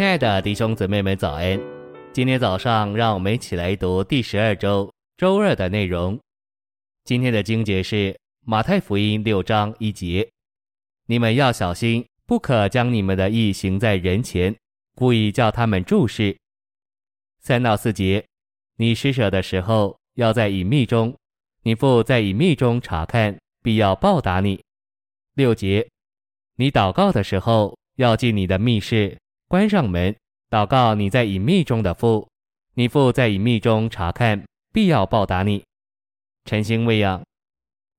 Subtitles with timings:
[0.00, 1.60] 亲爱的弟兄姊妹们，早安！
[2.10, 6.18] 今天早上，让我们一起来读第十二周周二的内容。
[7.04, 10.26] 今天的经节是马太福音六章一节
[11.04, 14.56] ：“你们要小心，不可将你们的意行在人前，
[14.96, 16.34] 故意叫他们注视。”
[17.38, 18.24] 三到四节
[18.80, 21.12] ：“你施舍的时候，要在隐秘中；
[21.62, 24.64] 你父在隐秘中察看，必要报答你。”
[25.36, 25.86] 六节
[26.56, 29.14] ：“你祷告的时候，要进你的密室。”
[29.50, 30.14] 关上门，
[30.48, 32.28] 祷告你在隐秘中的父，
[32.74, 35.64] 你父在隐秘中查看，必要报答你。
[36.44, 37.20] 晨星喂养，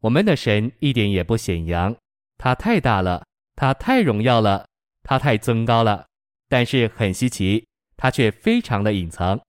[0.00, 1.94] 我们的神一点也不显扬，
[2.36, 3.24] 他太大了，
[3.54, 4.66] 他太荣耀了，
[5.04, 6.04] 他太尊高了。
[6.48, 7.64] 但是很稀奇，
[7.96, 9.40] 他却非常的隐藏。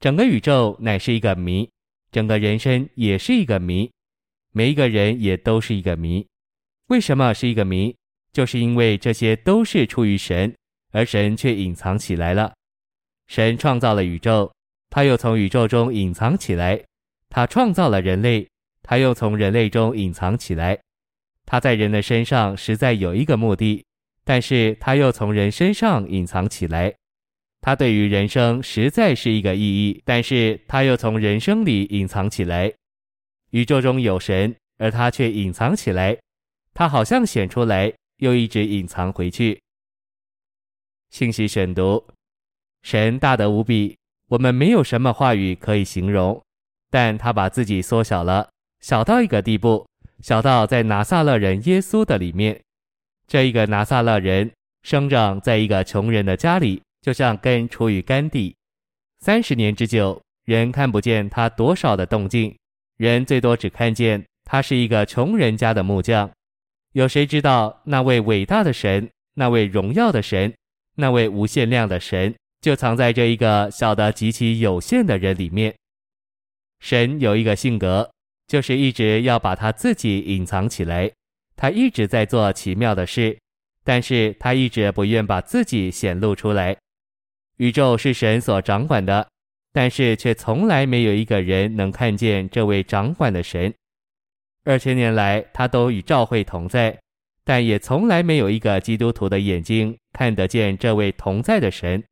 [0.00, 1.68] 整个宇宙乃是一个谜，
[2.10, 3.90] 整个人生也是一个谜，
[4.52, 6.26] 每一个人也都是一个谜。
[6.86, 7.94] 为什么是一个谜？
[8.32, 10.54] 就是因为这些都是出于神。
[10.92, 12.52] 而神却隐藏起来了。
[13.28, 14.52] 神创造了宇宙，
[14.88, 16.78] 他又从宇宙中隐藏起来；
[17.28, 18.48] 他创造了人类，
[18.82, 20.78] 他又从人类中隐藏起来。
[21.44, 23.84] 他在人的身上实在有一个目的，
[24.24, 26.94] 但是他又从人身上隐藏起来。
[27.60, 32.72] 他对于人生实在是一个意义，但是他又从人生里隐藏起来。
[33.50, 36.16] 宇宙中有神，而他却隐藏起来。
[36.74, 39.60] 他好像显出来，又一直隐藏回去。
[41.16, 42.04] 信息选读：
[42.82, 43.96] 神大得无比，
[44.28, 46.38] 我们没有什么话语可以形容。
[46.90, 48.46] 但他把自己缩小了，
[48.80, 49.88] 小到一个地步，
[50.20, 52.60] 小到在拿撒勒人耶稣的里面。
[53.26, 58.54] 这一个拿撒勒人生长在一个穷人的家里，就像根出于干地。
[59.20, 62.54] 三十年之久，人看不见他多少的动静，
[62.98, 66.30] 人最多只看见他是一个穷人家的木匠。
[66.92, 70.52] 有谁知道那位伟大的神，那位荣耀的神？
[70.96, 75.74] 那位无限量的神就藏在这一个小得极其有限的人里面。
[76.80, 78.10] 神有一个性格，
[78.46, 81.10] 就是一直要把他自己隐藏起来。
[81.54, 83.38] 他一直在做奇妙的事，
[83.82, 86.76] 但是他一直不愿把自己显露出来。
[87.56, 89.26] 宇宙是神所掌管的，
[89.72, 93.72] 但是却从来没有一个人能看见这位掌管的神。
[94.64, 96.98] 二千年来，他都与教会同在。
[97.46, 102.02] 但也从来没有一个基督徒的眼睛看得见这位同在的神。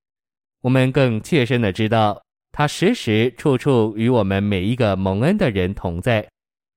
[0.60, 2.22] 我们更切身的知道，
[2.52, 6.24] 他时时处处与我们每一个蒙恩的人同在。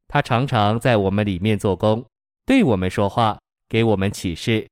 [0.08, 2.04] 他常常在我们里面做工，
[2.48, 4.68] 对我们说话，给我们启示。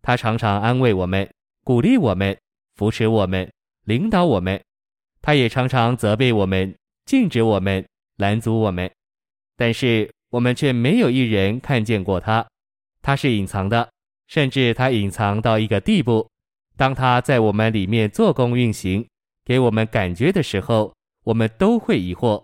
[0.00, 1.28] 他常常安慰我们，
[1.64, 2.38] 鼓励我们，
[2.76, 3.50] 扶持我们，
[3.86, 4.62] 领导我们。
[5.20, 6.72] 他也常常责备我们，
[7.06, 7.84] 禁止我们，
[8.18, 8.88] 拦阻我们。
[9.56, 12.46] 但是我们却没有一人看见过他。
[13.06, 13.88] 他是隐藏的，
[14.26, 16.28] 甚至他隐藏到一个地步。
[16.76, 19.06] 当他在我们里面做工运行，
[19.44, 22.42] 给我们感觉的时候，我们都会疑惑。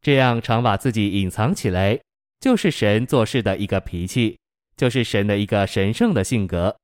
[0.00, 1.98] 这样常把自己隐藏起来，
[2.38, 4.38] 就是神做事的一个脾气，
[4.76, 6.76] 就是神的一个神圣的性格。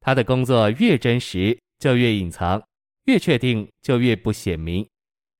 [0.00, 2.58] 他的工作越真实，就越隐藏；
[3.04, 4.88] 越确定，就越不显明。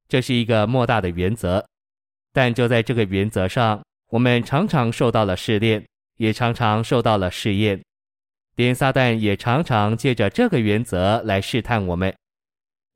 [0.06, 1.66] 这是一个莫大的原则。
[2.30, 5.82] 但就在这个原则上，我们常常受到了试炼。
[6.22, 7.82] 也常常受到了试验，
[8.54, 12.14] 连撒旦也常常借着这个原则来试探我们。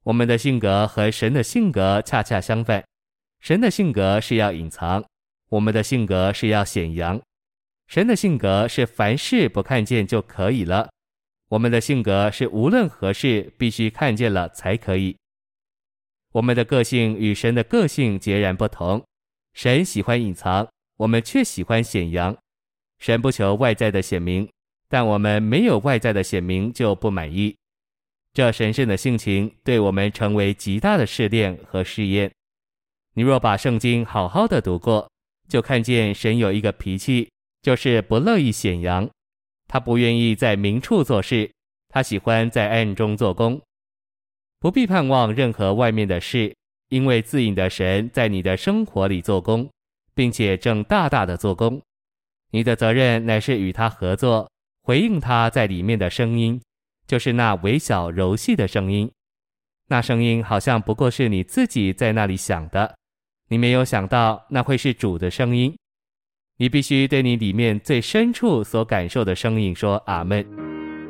[0.05, 2.87] 我们的性格和神的性格恰恰相反，
[3.41, 5.05] 神的性格是要隐藏，
[5.49, 7.21] 我们的性格是要显扬。
[7.89, 10.89] 神的性格是凡事不看见就可以了，
[11.49, 15.17] 我们的性格是无论何事必须看见了才可以。
[16.31, 19.05] 我们的个性与神的个性截然不同，
[19.53, 22.37] 神喜欢隐藏，我们却喜欢显扬。
[22.99, 24.49] 神不求外在的显明，
[24.89, 27.57] 但我们没有外在的显明就不满意。
[28.33, 32.31] 这神圣的性情对我们成为极大的试炼和试验。
[33.15, 35.11] 你若把圣经好好的读过，
[35.49, 37.31] 就看见神有一个脾气，
[37.63, 39.09] 就是不乐意显扬。
[39.67, 41.51] 他不愿意在明处做事，
[41.89, 43.61] 他喜欢在暗中做工。
[44.61, 46.55] 不必盼望任何外面的事，
[46.89, 49.69] 因为自隐的神在你的生活里做工，
[50.15, 51.81] 并且正大大的做工。
[52.57, 54.51] 你的责任乃是与他合作，
[54.83, 56.59] 回应他在里面的声音，
[57.07, 59.13] 就是那微小柔细的声音。
[59.89, 62.97] 那声音好像不过是你自己在那里想的，
[63.51, 65.77] 你没有想到那会是主的声音。
[66.57, 70.43] 你必须对你里面最深处所感受的声音说阿门，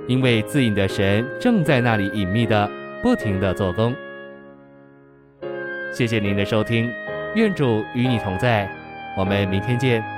[0.08, 2.68] 因为自隐的神正在那里隐秘的、
[3.04, 3.94] 不停的做工。
[5.92, 6.90] 谢谢您的收听，
[7.36, 8.68] 愿主与你同在，
[9.16, 10.15] 我们明天见。